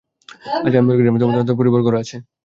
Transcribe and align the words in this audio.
আহ, 0.45 0.59
আমি 0.59 0.79
মনে 0.85 0.97
করি 0.97 1.07
তোমাদের 1.13 1.39
অন্তত 1.39 1.55
পরিবার, 1.59 1.81
ঘর 1.83 1.95
আছে। 2.01 2.17